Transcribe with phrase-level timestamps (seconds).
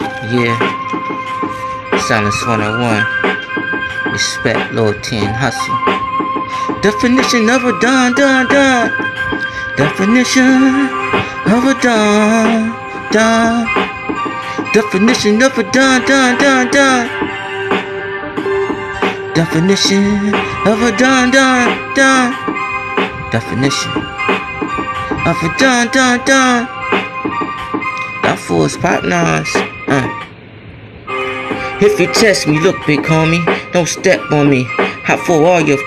[0.00, 0.58] Yeah.
[2.06, 4.12] Silence 101.
[4.12, 5.76] Respect, Lord 10, hustle.
[6.82, 8.90] Definition of a don, don, don.
[9.76, 10.88] Definition
[11.52, 12.72] of a don,
[13.12, 13.66] don.
[14.72, 17.08] Definition of a don, don, don, don.
[19.34, 20.34] Definition
[20.66, 22.32] of a don, don, don.
[23.30, 23.92] Definition
[25.26, 26.66] of a don, don, don.
[28.22, 29.75] That fool's pop nines.
[29.88, 30.16] Uh.
[31.78, 34.64] If you test me, look, big homie, don't step on me.
[35.04, 35.78] Hot for all your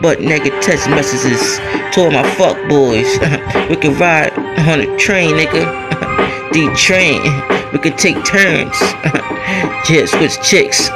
[0.00, 1.58] butt naked text messages
[1.92, 3.10] to all my fuck boys.
[3.68, 4.32] we can ride
[4.68, 5.66] on a train, nigga.
[6.52, 7.20] D train.
[7.72, 8.78] We can take turns.
[9.90, 10.88] yeah, switch chicks.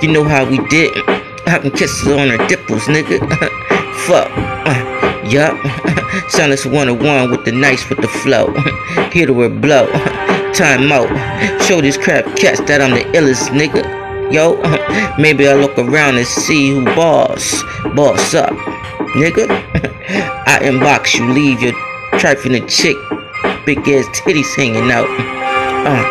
[0.00, 0.94] you know how we did.
[1.46, 3.18] Having kisses on her dipples, nigga.
[4.06, 4.30] fuck.
[5.30, 5.58] yup.
[6.30, 8.54] Silence 101 with the nice with the flow.
[9.10, 9.88] Hear the word blow.
[10.58, 11.06] Time out.
[11.62, 13.86] Show these crap cats that I'm the illest nigga.
[14.32, 14.56] Yo,
[15.16, 17.62] maybe I look around and see who boss.
[17.94, 18.50] Boss up.
[19.14, 19.46] Nigga.
[20.48, 21.74] I inbox you, leave your
[22.18, 22.96] trifling chick.
[23.66, 25.06] Big ass titties hanging out.
[25.86, 26.02] Uh,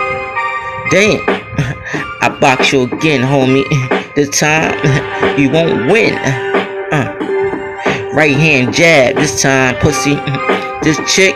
[0.91, 1.19] damn.
[2.21, 3.66] I box you again, homie.
[4.16, 4.73] This time,
[5.38, 6.16] you won't win.
[6.16, 7.16] Uh,
[8.14, 10.16] right hand jab, this time, pussy.
[10.83, 11.36] This chick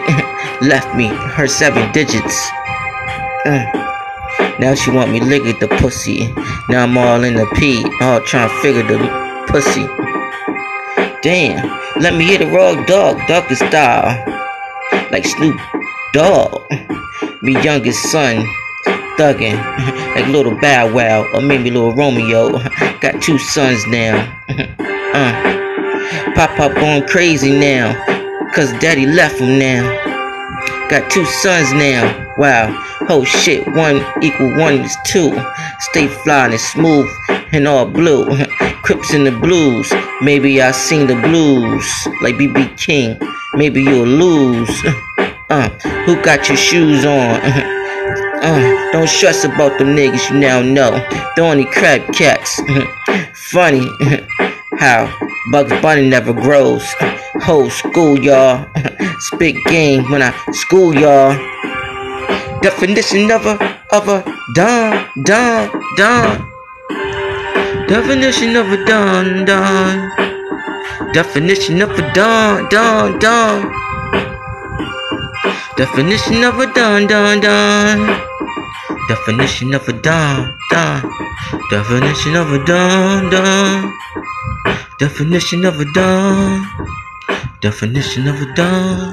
[0.62, 2.50] left me her seven digits.
[3.44, 6.32] Uh, now she want me lick at the pussy.
[6.70, 9.00] Now I'm all in the pee, all trying to figure the
[9.48, 9.86] pussy.
[11.22, 11.68] Damn,
[12.00, 14.14] let me hit a raw dog, doggy style.
[15.12, 15.60] Like Snoop
[16.14, 16.70] Dogg.
[17.42, 18.46] Me youngest son,
[19.18, 19.58] thuggin'.
[20.16, 22.60] like little Bow Wow, or maybe little Romeo.
[23.02, 24.18] Got two sons now.
[24.50, 27.94] uh, Pop Pop going crazy now.
[28.54, 29.82] Cause daddy left him now.
[30.90, 32.34] Got two sons now.
[32.38, 32.68] Wow.
[33.14, 35.38] Oh shit, one equal one is two.
[35.80, 37.10] Stay flying and smooth
[37.52, 38.26] and all blue.
[38.84, 39.92] Crips in the blues.
[40.22, 41.86] Maybe I sing the blues
[42.22, 43.20] like BB King.
[43.56, 44.72] Maybe you'll lose.
[45.50, 45.68] Uh,
[46.06, 47.42] who got your shoes on?
[48.44, 50.92] Uh, don't stress about them niggas you now know.
[51.36, 52.60] The only crab cats.
[53.52, 53.86] Funny
[54.80, 55.14] how
[55.52, 56.84] Bugs Bunny never grows.
[57.44, 58.68] Whole school, y'all.
[59.20, 61.38] Spit game when I school, y'all.
[62.62, 63.58] Definition of a
[63.92, 64.24] of a
[64.54, 66.46] don don don.
[67.88, 70.12] Definition of a don don.
[71.12, 73.66] Definition of a don don don.
[75.76, 77.98] Definition of a don don don.
[79.10, 81.02] Definition of a don don.
[81.72, 83.92] Definition of a don don.
[85.00, 86.62] Definition of a don.
[87.60, 89.10] Definition of a don.